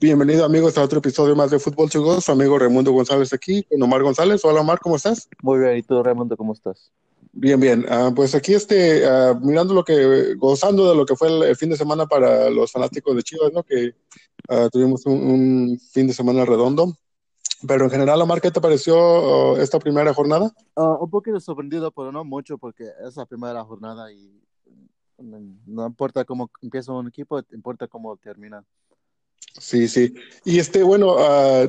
[0.00, 3.82] Bienvenido amigos a otro episodio más de Fútbol Chugos, su amigo Raimundo González aquí, con
[3.82, 4.44] Omar González.
[4.44, 5.28] Hola Omar, ¿cómo estás?
[5.42, 6.92] Muy bien, ¿y tú Raimundo, cómo estás?
[7.32, 7.84] Bien, bien.
[7.88, 11.70] Ah, pues aquí este, ah, mirando lo que, gozando de lo que fue el, fin
[11.70, 13.64] de semana para los fanáticos de Chivas, ¿no?
[13.64, 13.96] Que
[14.48, 16.96] ah, tuvimos un, fin de semana redondo.
[17.66, 20.52] Pero en general, Omar, ¿qué te pareció esta primera jornada?
[20.76, 24.40] un poquito sorprendido, pero no mucho, porque es la primera jornada y
[25.18, 28.64] no importa cómo empieza un equipo, importa cómo termina.
[29.58, 30.14] Sí, sí.
[30.44, 31.68] Y este, bueno, uh,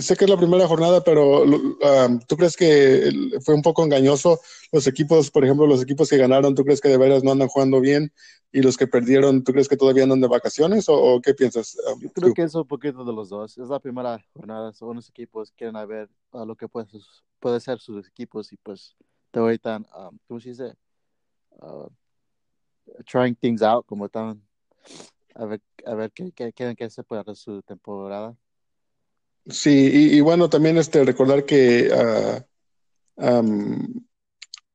[0.00, 3.10] sé que es la primera jornada, pero uh, ¿tú crees que
[3.44, 4.40] fue un poco engañoso?
[4.72, 7.48] Los equipos, por ejemplo, los equipos que ganaron, ¿tú crees que de veras no andan
[7.48, 8.12] jugando bien?
[8.52, 11.76] Y los que perdieron, ¿tú crees que todavía andan de vacaciones o, qué piensas?
[11.92, 13.56] Um, Yo creo que es un poquito de los dos.
[13.56, 16.88] Es la primera jornada, son los equipos quieren ver a lo que puede,
[17.38, 18.96] puede ser sus equipos y pues
[19.30, 20.74] te ahorita, um, ¿cómo se dice?
[21.60, 21.88] Uh,
[23.04, 24.42] trying things out, como están
[25.34, 28.36] a ver, a ver qué, qué, qué, qué se puede hacer su temporada.
[29.46, 31.90] Sí, y, bueno, también este recordar que
[33.16, 33.62] uh,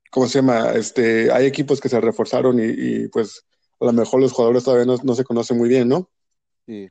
[0.09, 0.71] ¿cómo se llama?
[0.71, 3.45] Este, hay equipos que se reforzaron y, pues
[3.80, 6.09] a lo mejor los jugadores todavía no, no, se conocen muy bien, ¿no?
[6.65, 6.89] Sí.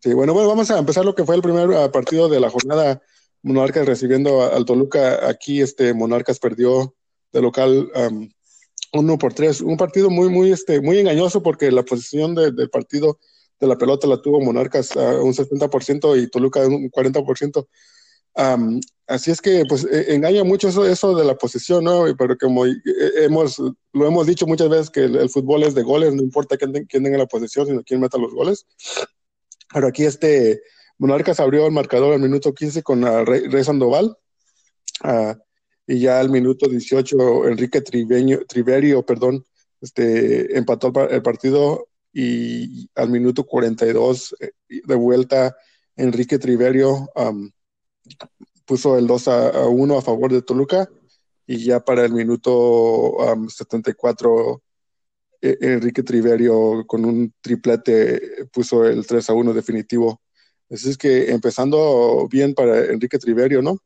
[0.00, 2.50] Sí, bueno, bueno, vamos a empezar lo que fue el primer ah, partido de la
[2.50, 3.02] jornada.
[3.42, 5.28] Monarcas recibiendo al Toluca.
[5.28, 6.96] Aquí este Monarcas perdió
[7.32, 7.90] de local
[8.92, 9.60] uno por tres.
[9.60, 13.18] Un partido muy, muy, este, muy engañoso porque la posición del partido
[13.60, 17.66] de la pelota la tuvo Monarcas a un 70% y Toluca un 40%.
[19.06, 22.04] así es que pues e, engaña mucho eso, de la posición, ¿no?
[22.18, 22.74] Pero como e,
[23.18, 23.58] hemos,
[23.92, 27.04] lo hemos dicho muchas veces que el, fútbol es de goles, no importa quién, quién,
[27.04, 28.66] tenga la posición, sino quién meta los goles.
[29.72, 30.60] Pero aquí este
[30.98, 34.16] Monarcas abrió el marcador al minuto 15 con Rey, Sandoval.
[35.04, 35.34] Uh,
[35.86, 39.44] y ya al minuto 18 Enrique Triveño, Triverio perdón,
[39.80, 44.52] este, empató el partido y al minuto 42 eh,
[44.86, 45.56] de vuelta
[45.96, 47.08] Enrique Triverio
[48.64, 50.88] puso el 2 a, 1 a favor de Toluca
[51.46, 53.16] y ya para el minuto
[53.48, 54.62] 74
[55.40, 60.22] e, Enrique Triverio con un triplete puso el 3 a 1 definitivo.
[60.70, 63.78] Así es que empezando bien para Enrique Triverio, ¿no?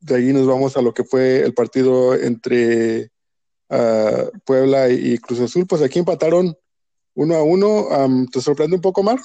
[0.00, 3.10] De ahí nos vamos a lo que fue el partido entre
[3.68, 5.66] ah, Puebla y, Cruz Azul.
[5.66, 6.56] Pues aquí empataron
[7.14, 7.86] uno a uno.
[8.30, 9.18] ¿Te sorprende un poco, Mar?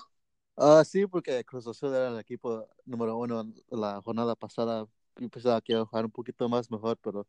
[0.56, 4.86] Ah, sí, porque Cruz Azul era el equipo número uno la jornada pasada.
[5.18, 7.28] Yo pensaba que iba a jugar un poquito más mejor, pero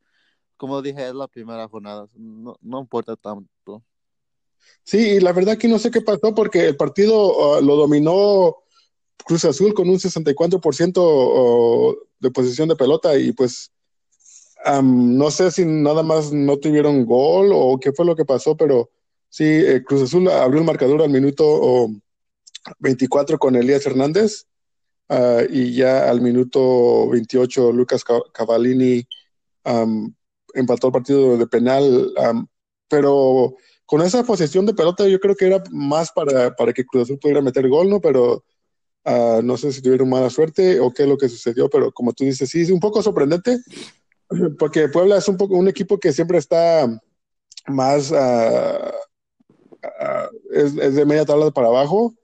[0.56, 2.08] como dije, es la primera jornada.
[2.14, 3.82] No, no importa tanto.
[4.82, 8.56] Sí, la verdad que no sé qué pasó porque el partido ah, lo dominó
[9.24, 13.70] Cruz Azul con un 64% de posición de pelota y pues
[14.82, 18.90] no sé si nada más no tuvieron gol o qué fue lo que pasó, pero
[19.28, 21.88] sí, eh, Cruz Azul abrió el marcador al minuto
[22.78, 24.46] 24 con Elías Hernández
[25.08, 29.06] ah, y ya al minuto 28 Lucas Cavallini
[30.54, 32.12] empató el partido de penal,
[32.88, 33.56] pero
[33.86, 37.18] con esa posición de pelota yo creo que era más para, para que Cruz Azul
[37.18, 38.00] pudiera meter gol, ¿no?
[38.00, 38.44] Pero
[39.04, 42.14] Ah, no sé si tuvieron mala suerte o qué es lo que sucedió, pero como
[42.14, 43.58] tú dices, sí, es un poco sorprendente,
[44.58, 46.86] porque Puebla es un, poco, un equipo que siempre está
[47.66, 48.90] más, uh,
[50.52, 52.14] es, de media tabla para abajo,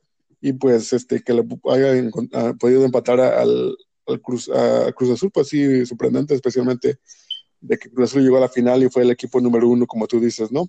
[0.40, 2.10] y pues este que le haya
[2.58, 3.76] podido empatar al,
[4.22, 6.98] Cruz, a Cruz Azul, pues sí, sorprendente, especialmente
[7.60, 10.06] de que Cruz Azul llegó a la final y fue el equipo número uno, como
[10.06, 10.66] tú dices, ¿no?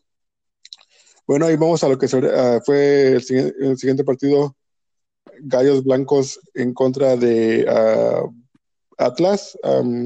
[1.25, 2.09] Bueno, ahí vamos a lo que
[2.65, 3.23] fue el
[3.77, 4.57] siguiente partido
[5.41, 8.23] Gallos Blancos en contra de ah,
[8.97, 9.57] Atlas.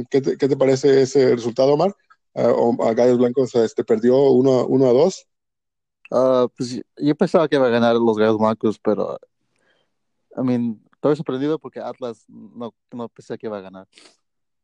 [0.09, 1.95] ¿qué, te, parece ese resultado, Omar?
[2.33, 5.27] Uh, Gallos Blancos este, perdió 1 uno, a 2.
[6.11, 9.17] Ah, pues yo pensaba que iba a ganar los Gallos Blancos, pero
[10.37, 13.87] I mean, estoy sorprendido porque Atlas no, no pensé que iba a ganar.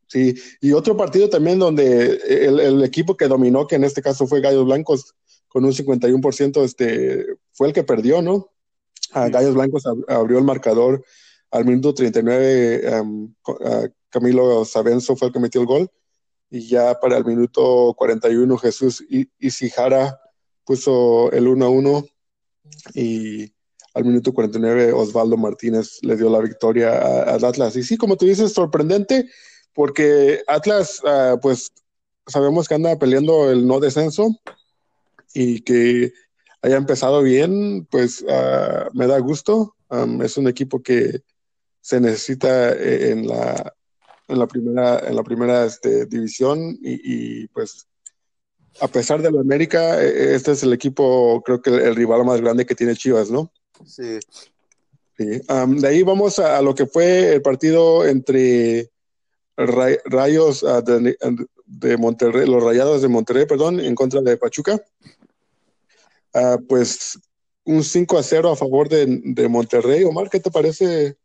[0.07, 4.27] Sí, y otro partido también donde el, el, equipo que dominó, que en este caso
[4.27, 5.15] fue Gallos Blancos,
[5.47, 8.51] con un 51%, este, fue el que perdió, ¿no?
[9.13, 11.03] A Gallos Blancos abrió el marcador
[11.51, 12.83] al minuto 39.
[14.09, 15.91] Camilo Sabenzo fue el que metió el gol.
[16.49, 19.03] Y ya para el minuto 41, Jesús
[19.39, 20.19] Isijara
[20.65, 22.05] puso el 1 a 1.
[22.93, 23.53] Y
[23.93, 27.75] al minuto 49, Osvaldo Martínez le dio la victoria al Atlas.
[27.75, 29.29] Y sí, como tú dices, sorprendente,
[29.73, 31.71] porque Atlas, ah, pues
[32.27, 34.29] sabemos que anda peleando el no descenso
[35.33, 36.13] y que
[36.61, 39.75] haya empezado bien, pues uh, me da gusto.
[39.89, 41.21] Um, es un equipo que
[41.81, 43.73] se necesita eh, en la,
[44.27, 47.87] en la primera, en la primera este, división y, y, pues
[48.79, 52.39] a pesar de la América, e, este es el equipo, creo que el, rival más
[52.39, 53.51] grande que tiene Chivas, ¿no?
[53.85, 54.19] Sí.
[55.17, 55.25] sí.
[55.25, 58.91] de ahí vamos a, lo que fue el partido entre
[59.57, 64.81] Rayos ah, de, Monterrey, los Rayados de Monterrey, perdón, en contra de Pachuca.
[66.33, 67.19] Ah, pues
[67.65, 70.03] un 5 a 0 a favor de, de, Monterrey.
[70.03, 71.17] Omar, ¿qué te parece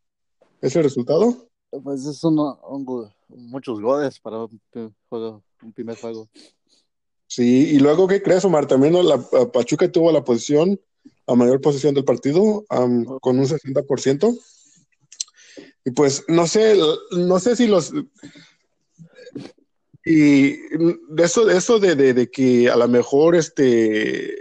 [0.60, 1.48] ese resultado?
[1.70, 2.58] Pues es uno,
[3.28, 4.60] muchos goles para un,
[5.62, 6.28] un primer juego.
[7.26, 8.66] Sí, y luego, ¿qué crees, Omar?
[8.66, 9.20] También la
[9.52, 10.80] Pachuca tuvo la posición,
[11.26, 14.38] la mayor posición del partido, con un 60%.
[15.84, 16.76] Y pues, no sé,
[17.12, 17.92] no sé si los...
[20.04, 20.50] Y
[21.08, 24.36] de eso, eso de, de, que a lo mejor, este,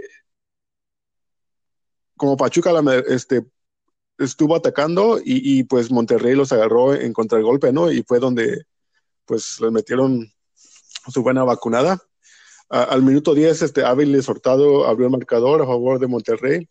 [2.17, 2.71] como Pachuca
[3.07, 3.45] este,
[4.17, 7.91] estuvo atacando y, pues Monterrey los agarró en contra el golpe, ¿no?
[7.91, 8.65] Y fue donde
[9.25, 10.31] pues les metieron
[11.07, 11.99] su buena vacunada
[12.69, 16.69] al minuto 10, este, Áviles Hurtado abrió el marcador a favor de Monterrey.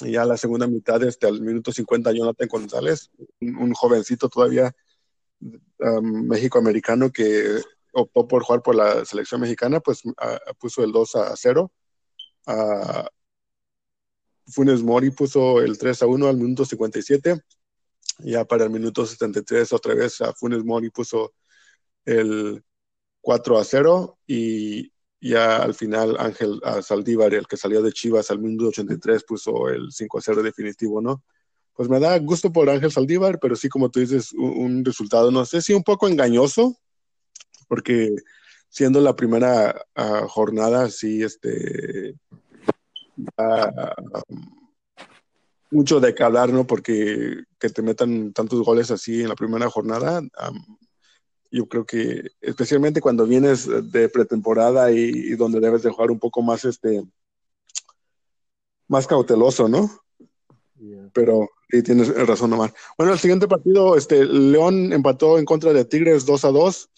[0.00, 3.10] Y ya la segunda mitad, este, al minuto 50, Jonathan González,
[3.40, 4.72] un, jovencito todavía
[5.40, 7.60] um, México-americano que
[7.92, 10.02] optó por jugar por la selección mexicana, pues
[10.58, 11.72] puso el 2 a 0.
[14.50, 17.40] Funes Mori puso el 3 a 1 al minuto 57.
[18.20, 21.34] Ya para el minuto 73, otra vez, a Funes Mori puso
[22.04, 22.62] el
[23.20, 28.38] 4 a 0 y ya al final Ángel Saldívar, el que salió de Chivas al
[28.38, 31.22] minuto 83, puso el 5 a 0 definitivo, ¿no?
[31.74, 35.44] Pues me da gusto por Ángel Saldívar, pero sí, como tú dices, un, resultado, no
[35.44, 36.76] sé si un poco engañoso,
[37.68, 38.16] porque
[38.68, 42.16] siendo la primera ah, jornada, sí, este,
[45.70, 46.66] mucho de calar, ¿no?
[46.66, 50.22] Porque que te metan tantos goles así en la primera jornada,
[51.50, 56.42] yo creo que especialmente cuando vienes de pretemporada y, donde debes de jugar un poco
[56.42, 57.02] más este
[58.86, 59.90] más cauteloso, ¿no?
[61.12, 62.72] Pero sí tienes razón, Omar.
[62.96, 66.90] Bueno, el siguiente partido, este León empató en contra de Tigres 2 a 2.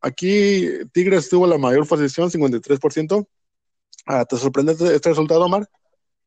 [0.00, 3.26] aquí Tigres tuvo la mayor posición, 53%.
[4.06, 5.68] Ah, ¿Te sorprende este, este resultado, Omar?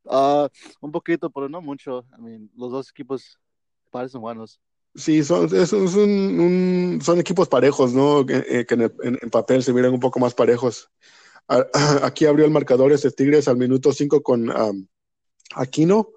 [0.04, 0.48] Uh,
[0.82, 2.06] un poquito, pero no mucho.
[2.56, 3.38] los dos equipos
[3.92, 4.60] parecen buenos.
[4.96, 8.26] Sí, son, son equipos parejos, ¿no?
[8.26, 10.90] Que, eh, en, papel se miran un poco más parejos.
[12.02, 14.52] Aquí abrió el marcador este Tigres al minuto 5 con
[15.54, 16.10] Aquino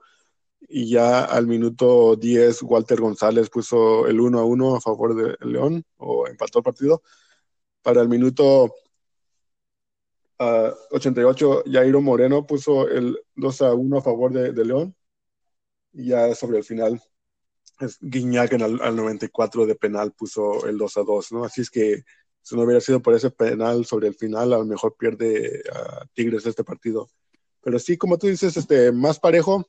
[0.68, 5.36] y ya al minuto 10 Walter González puso el 1 a 1 a favor de
[5.46, 7.02] León o empató el partido.
[7.82, 8.74] Para el minuto
[10.40, 14.96] 88 Jairo Moreno puso el 2 a 1 a favor de, León
[15.92, 17.02] y ya sobre el final
[18.00, 21.44] Guiñac en al, 94 de penal puso el 2 a 2, ¿no?
[21.44, 22.04] Así es que
[22.42, 26.06] si no hubiera sido por ese penal sobre el final, a lo mejor pierde a
[26.14, 27.08] Tigres este partido.
[27.62, 29.68] Pero sí, como tú dices, este, más parejo,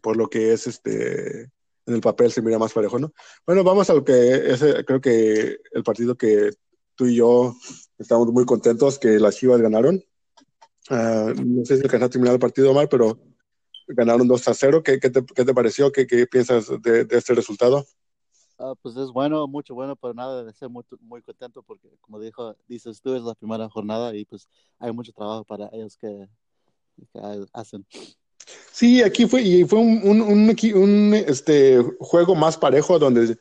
[0.00, 3.12] por lo que es este, en el papel se mira más parejo, ¿no?
[3.46, 6.50] Bueno, vamos a lo que es, creo que el partido que
[6.96, 7.54] tú y yo
[7.98, 10.02] estamos muy contentos que las Chivas ganaron.
[10.90, 13.18] Ah, no sé si alcanzaste a terminar el partido, Omar, pero
[13.88, 14.82] ganaron 2 a 0.
[14.82, 15.92] ¿Qué, qué, te, qué te, pareció?
[15.92, 17.84] ¿Qué, qué piensas de, de, este resultado?
[18.58, 22.18] Uh, pues es bueno, mucho bueno, pero nada de ser muy, muy contento porque, como
[22.18, 26.26] dijo, dices tú, es la primera jornada y pues hay mucho trabajo para ellos que,
[27.12, 27.20] que
[27.52, 27.86] hacen.
[28.72, 33.36] Sí, aquí fue, y fue un, un, un, un este, juego más parejo donde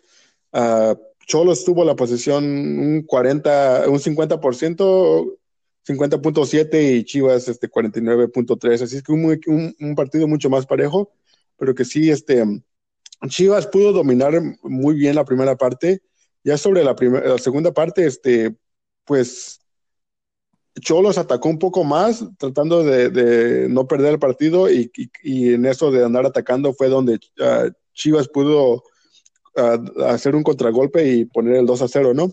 [0.53, 5.37] uh, Cholos tuvo la posición un 40, un 50%,
[5.87, 11.11] 50.7 y Chivas este 49.3, así es que un, partido mucho más parejo,
[11.57, 12.43] pero que sí, este,
[13.27, 16.01] Chivas pudo dominar muy bien la primera parte,
[16.43, 18.55] ya sobre la, primera, la segunda parte, este,
[19.03, 19.59] pues
[20.79, 24.91] Cholos atacó un poco más, tratando de, no perder el partido y,
[25.23, 28.83] y, en eso de andar atacando fue donde uh, Chivas pudo
[29.55, 32.31] uh, hacer un contragolpe y poner el 2 a 0, ¿no?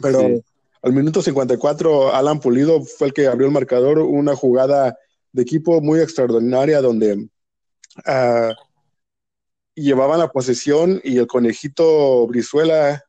[0.00, 0.20] Pero...
[0.20, 0.42] Sí
[0.82, 4.98] al minuto 54, Alan Pulido fue el que abrió el marcador, una jugada
[5.30, 8.52] de equipo muy extraordinaria donde uh,
[9.74, 13.04] llevaban la posesión y el conejito Brizuela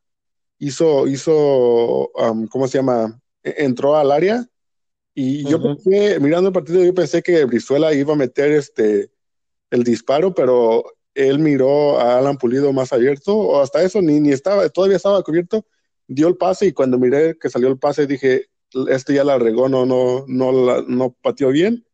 [0.58, 2.10] hizo, hizo
[2.48, 3.20] ¿cómo se llama?
[3.42, 4.46] E-, entró al área
[5.12, 9.10] y yo pensé, mirando el partido, yo pensé que Brizuela iba a meter este,
[9.70, 10.84] el disparo, pero
[11.14, 15.22] él miró a Alan Pulido más abierto, o hasta eso ni, ni estaba, todavía estaba
[15.22, 15.66] cubierto,
[16.06, 18.48] dio el pase y cuando miré que salió el pase dije,
[18.88, 21.86] este ya la regó, no, no, no, la, no pateó bien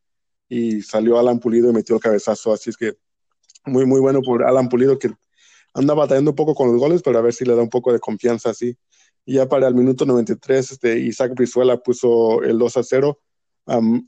[0.49, 2.95] y salió Alan Pulido y metió el cabezazo, así es que
[3.67, 5.11] muy, muy bueno por Alan Pulido que
[5.75, 7.93] anda batallando un poco con los goles, pero a ver si le da un poco
[7.93, 8.77] de confianza así.
[9.27, 13.19] Ya para el minuto 93, este, Isaac Brizuela puso el 2 a 0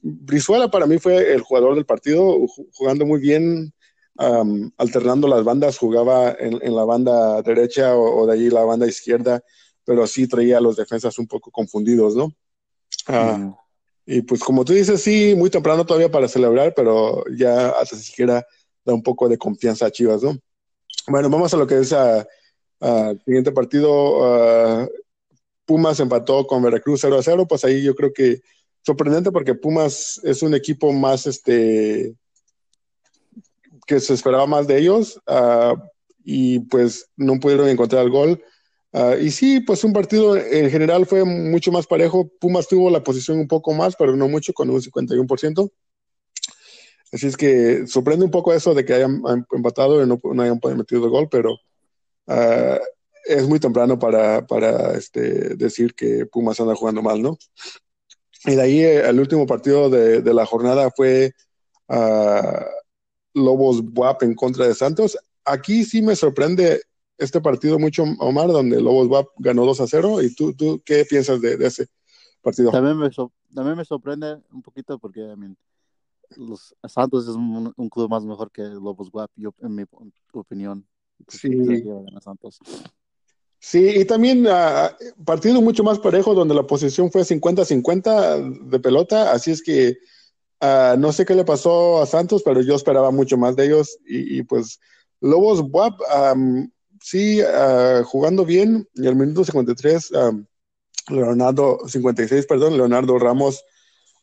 [0.03, 3.73] Brizuela para mí fue el jugador del partido, jugando muy bien,
[4.17, 9.43] alternando las bandas, jugaba en, la banda derecha o, de allí la banda izquierda,
[9.85, 12.33] pero sí traía a los defensas un poco confundidos, ¿no?
[13.07, 13.57] Ah,
[14.05, 18.47] y pues como tú dices, sí, muy temprano todavía para celebrar, pero ya hasta siquiera
[18.85, 20.37] da un poco de confianza a Chivas, ¿no?
[21.07, 24.89] Bueno, vamos a lo que es el siguiente partido.
[25.65, 28.41] Pumas empató con Veracruz 0 a 0, pues ahí yo creo que
[28.85, 32.15] sorprendente porque Pumas es un equipo más, este,
[33.87, 35.77] que se esperaba más de ellos uh,
[36.25, 38.43] y pues no pudieron encontrar el gol.
[38.93, 42.31] Uh, y sí, pues un partido en general fue mucho más parejo.
[42.41, 45.71] Pumas tuvo la posición un poco más, pero no mucho, con un 51%.
[47.13, 49.23] Así es que sorprende un poco eso de que hayan
[49.53, 51.53] empatado y no, no hayan metido el gol, pero
[52.27, 52.79] uh,
[53.27, 57.39] es muy temprano para, para este, decir que Pumas anda jugando mal, ¿no?
[58.45, 61.33] Y de ahí eh, el último partido de, de la jornada fue
[61.89, 62.65] uh,
[63.35, 65.17] Lobos WAP en contra de Santos.
[65.45, 66.83] Aquí sí me sorprende
[67.19, 70.23] este partido mucho, Omar, donde Lobos WAP ganó 2 a 0.
[70.23, 71.87] ¿Y tú, tú qué piensas de, de ese
[72.43, 72.71] partido?
[72.71, 73.11] También me,
[73.55, 75.57] también me sorprende un poquito porque I mean,
[76.37, 79.85] los Santos es un, un, club más mejor que Lobos WAP, yo, en mi
[80.33, 80.87] opinión.
[81.29, 81.85] Sí.
[82.21, 82.59] Santos.
[83.59, 89.31] Sí, y también uh, partido mucho más parejo donde la posición fue 50-50 de pelota,
[89.31, 89.99] así es que
[90.63, 93.99] uh, no sé qué le pasó a Santos, pero yo esperaba mucho más de ellos.
[94.07, 94.81] Y, y pues
[95.21, 96.01] Lobos WAP
[96.35, 98.89] um, sí uh, jugando bien.
[98.95, 100.47] Y al minuto 53 um,
[101.11, 103.65] Leonardo 56, perdón, Leonardo Ramos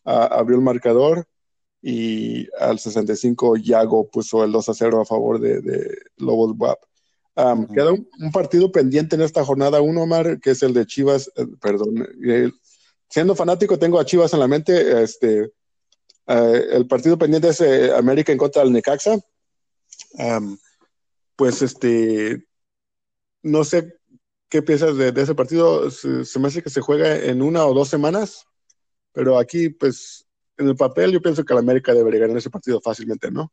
[0.03, 1.27] abrió el marcador.
[1.81, 6.79] Y al 65 Yago puso el 2 a 0 a favor de, de Lobos WAP.
[7.39, 10.86] Um, queda un, un, partido pendiente en esta jornada uno, Omar, que es el de
[10.86, 12.51] Chivas, eh, perdón, eh,
[13.10, 15.50] siendo fanático tengo a Chivas en la mente, este,
[16.29, 19.17] el partido pendiente es eh, América en contra del Necaxa,
[20.13, 20.57] um,
[21.36, 22.45] pues este,
[23.41, 23.98] no sé
[24.48, 27.65] qué piensas de, de ese partido, se, se, me hace que se juega en una
[27.65, 28.45] o dos semanas,
[29.12, 32.79] pero aquí pues en el papel yo pienso que el América debería ganar ese partido
[32.79, 33.51] fácilmente, ¿no?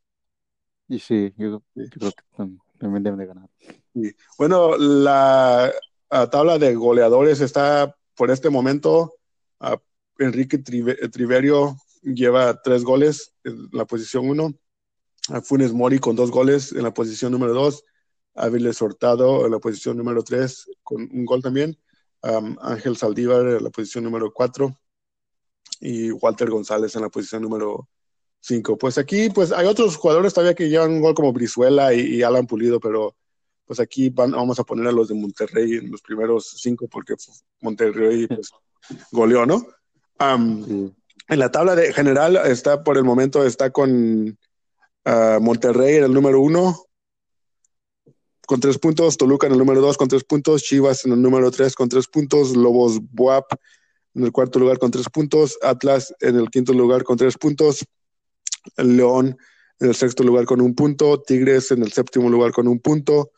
[0.88, 3.48] Y sí, yo, yo creo que también deben de ganar.
[3.94, 4.14] Sí.
[4.36, 5.72] Bueno, la,
[6.10, 9.14] la, tabla de goleadores está por este momento.
[9.60, 9.76] Uh,
[10.18, 11.76] Enrique Triverio
[12.06, 14.54] lleva tres goles en la posición uno.
[15.28, 17.82] A Funes Mori con dos goles en la posición número dos.
[18.34, 21.76] Áviles Hurtado en la posición número tres con un gol también.
[22.22, 24.76] Um, Ángel Saldívar en la posición número cuatro.
[25.80, 27.88] Y Walter González en la posición número
[28.40, 28.78] cinco.
[28.78, 32.22] Pues aquí, pues hay otros jugadores todavía que llevan un gol como Brizuela y, y
[32.22, 33.16] Alan Pulido, pero
[33.64, 37.14] pues aquí van, vamos a poner a los de Monterrey en los primeros cinco porque
[37.60, 38.50] Monterrey pues,
[39.10, 39.66] goleó, ¿no?
[40.20, 40.94] Um, sí.
[41.28, 46.12] En la tabla de general está por el momento está con uh, Monterrey en el
[46.12, 46.86] número uno
[48.46, 51.50] con tres puntos, Toluca en el número dos con tres puntos, Chivas en el número
[51.50, 53.46] tres con tres puntos, Lobos Buap
[54.14, 57.84] en el cuarto lugar con tres puntos, Atlas en el quinto lugar con tres puntos,
[58.76, 59.36] León
[59.80, 63.32] en el sexto lugar con un punto, Tigres en el séptimo lugar con un punto,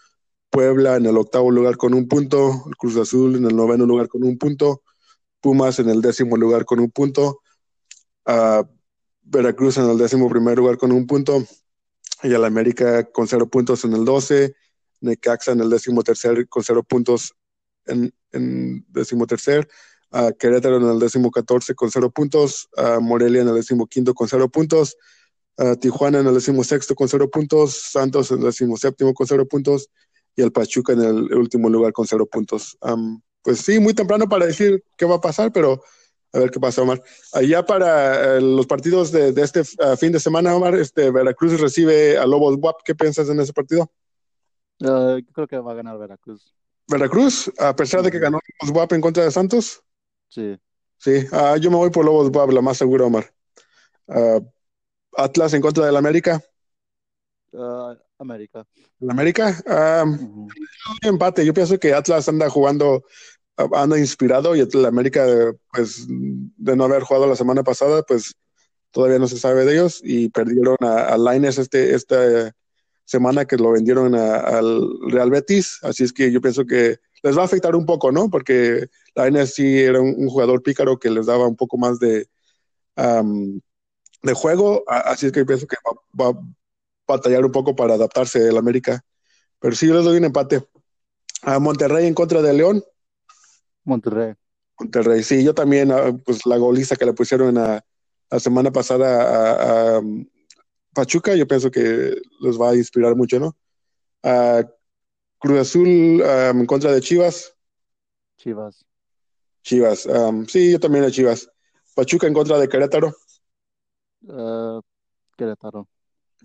[0.50, 4.22] Puebla en el octavo lugar con un punto, Cruz Azul en el noveno lugar con
[4.24, 4.82] un punto,
[5.40, 7.40] Pumas en el décimo lugar con un punto,
[9.22, 11.44] Veracruz en el décimo primer lugar con un punto,
[12.22, 14.54] y el América con cero puntos en el doce,
[15.00, 17.34] Necaxa en el décimo tercer con cero puntos
[17.86, 19.68] en, en décimo tercer,
[20.38, 22.68] Querétaro en el décimo catorce con cero puntos,
[23.00, 24.96] Morelia en el décimo quinto con cero puntos,
[25.80, 29.46] Tijuana en el décimo sexto con cero puntos, Santos en el décimo séptimo con cero
[29.46, 29.88] puntos
[30.34, 32.76] y el Pachuca en el último lugar con cero puntos.
[32.80, 35.82] Um, pues sí, muy temprano para decir qué va a pasar, pero
[36.32, 37.02] a ver qué pasa, Omar.
[37.32, 41.60] Allá para uh, los partidos de, de este uh, fin de semana, Omar, este, Veracruz
[41.60, 42.82] recibe a Lobos WAP.
[42.84, 43.90] ¿Qué piensas en ese partido?
[44.80, 46.54] Uh, creo que va a ganar Veracruz.
[46.86, 47.50] ¿Veracruz?
[47.58, 49.82] A pesar de que ganó Lobos WAP en contra de Santos.
[50.28, 50.58] Sí.
[50.98, 53.32] Sí, uh, yo me voy por Lobos WAP, la más segura, Omar.
[55.16, 56.42] Atlas en contra del América.
[58.18, 58.66] América.
[59.00, 59.56] ¿En América?
[59.66, 61.08] Um, uh -huh.
[61.08, 61.44] empate.
[61.44, 63.04] Yo pienso que Atlas anda jugando,
[63.72, 65.26] anda inspirado y el América,
[65.72, 68.34] pues, de no haber jugado la semana pasada, pues
[68.90, 72.54] todavía no se sabe de ellos y perdieron a, a Laines este, esta
[73.04, 75.78] semana que lo vendieron al Real Betis.
[75.82, 78.30] Así es que yo pienso que les va a afectar un poco, ¿no?
[78.30, 82.28] Porque Laines sí era un, jugador pícaro que les daba un poco más de,
[82.96, 83.60] um,
[84.22, 84.84] de juego.
[84.86, 86.40] Así es que yo pienso que va, va
[87.08, 89.02] batallar un poco para adaptarse el América.
[89.58, 90.68] Pero sí, yo les doy un empate.
[91.42, 92.84] A Monterrey en contra de León.
[93.88, 94.34] Monterrey.
[94.78, 97.84] Monterrey, sí, yo también, ah, pues la goliza que le pusieron a,
[98.30, 100.02] la semana pasada a,
[100.94, 103.56] Pachuca, yo pienso que los va a inspirar mucho, ¿no?
[105.38, 105.88] Cruz Azul
[106.20, 107.54] en contra de Chivas.
[108.36, 108.84] Chivas.
[109.62, 110.08] Chivas,
[110.48, 111.48] sí, yo también a Chivas.
[111.94, 113.14] Pachuca en contra de Querétaro.
[114.22, 114.80] Uh,
[115.36, 115.88] Querétaro.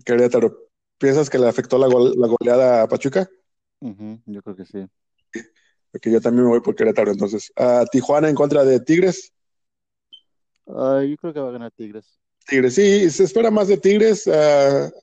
[0.04, 0.68] Querétaro.
[0.98, 3.28] ¿Piensas que le afectó la, goleada a Pachuca?
[3.80, 4.86] yo creo que sí.
[5.94, 7.52] Porque yo también me voy por Querétaro, entonces.
[7.92, 9.32] Tijuana en contra de Tigres.
[10.66, 12.18] yo creo que va a ganar Tigres.
[12.48, 14.28] Tigres, sí, se espera más de Tigres.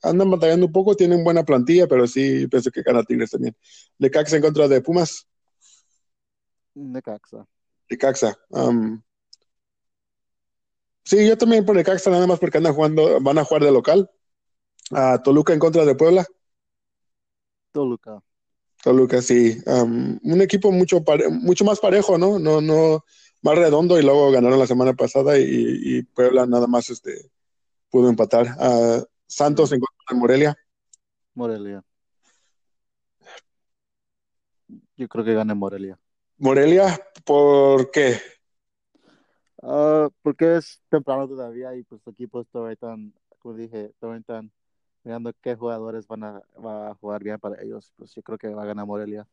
[0.03, 3.55] andan batallando un poco, tienen buena plantilla, pero sí pienso que gana Tigres también.
[4.00, 5.25] Lecaxa en contra de Pumas.
[7.89, 8.38] Necaxa.
[8.50, 9.01] Um,
[11.05, 14.12] sí, yo también por Necaxa, nada más porque andan jugando, van a jugar de local.
[15.24, 16.25] Toluca en contra de Puebla.
[17.71, 18.21] Toluca.
[18.83, 19.57] Toluca, sí.
[19.65, 22.39] Um, un equipo mucho, mucho más parejo, ¿no?
[22.39, 23.03] No, no,
[23.41, 27.29] más redondo y luego ganaron la semana pasada y, Puebla nada más este,
[27.89, 28.47] pudo empatar.
[29.27, 30.57] Santos en contra de Morelia.
[31.33, 31.83] Morelia.
[34.97, 35.97] Yo creo que gane Morelia.
[36.38, 38.19] Morelia, ¿por qué?
[39.61, 44.51] Ah, porque es temprano todavía y pues equipos todavía están, como dije, todavía están
[45.03, 47.93] mirando qué jugadores van a, a jugar bien para ellos.
[47.98, 49.27] Pues yo creo que va a ganar Morelia.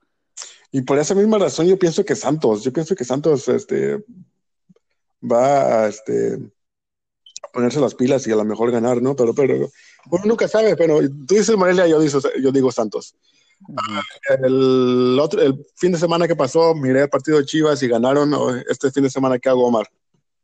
[0.70, 4.04] Y por esa misma razón yo pienso que Santos, yo pienso que Santos este,
[5.22, 6.38] va a, este,
[7.52, 9.16] ponerse las pilas y a lo mejor ganar, ¿no?
[9.16, 9.70] Pero, pero
[10.10, 13.14] uno nunca sabe, pero tú dices Morelia, yo digo, yo digo Santos.
[14.42, 18.32] El, otro, el fin de semana que pasó, miré el partido de Chivas y ganaron.
[18.68, 19.88] Este fin de semana, ¿qué hago, Omar?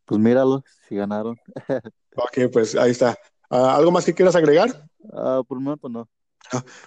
[0.05, 1.39] Pues míralo, si ganaron.
[2.17, 3.17] ok, pues ahí está.
[3.49, 4.85] Ah, ¿Algo más que quieras agregar?
[5.05, 6.09] Uh, por el momento no.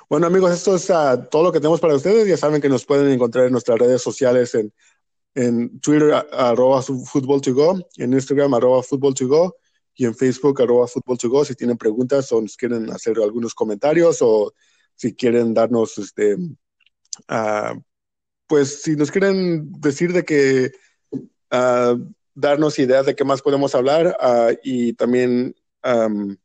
[0.10, 2.28] Bueno, amigos, esto es ah, todo lo que tenemos para ustedes.
[2.28, 4.74] Ya saben que nos pueden encontrar en nuestras redes sociales en,
[5.36, 9.56] en Twitter, arroba fútbol to go, en Instagram, arroba fútbol to go,
[9.96, 11.44] y en Facebook, arroba fútbol to go.
[11.44, 14.54] Si tienen preguntas o nos quieren hacer algunos comentarios o
[14.96, 17.80] si quieren darnos, este, uh,
[18.48, 20.72] pues si nos quieren decir de que,
[21.52, 26.38] uh, darnos ideas de qué más podemos hablar uh, y también um,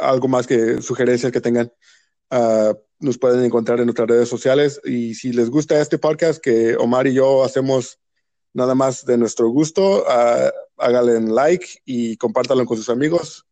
[0.00, 1.72] algo más que sugerencias que tengan,
[2.98, 4.80] nos pueden encontrar en nuestras redes sociales.
[4.84, 7.98] Y si les gusta este podcast que Omar y yo hacemos
[8.52, 10.04] nada más de nuestro gusto,
[10.76, 13.46] háganle like y compártanlo con sus amigos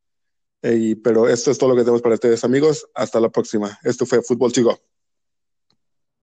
[1.02, 2.88] pero esto es todo lo que tenemos para ustedes, amigos.
[2.94, 3.78] Hasta la próxima.
[3.82, 4.78] Esto fue Fútbol Chico.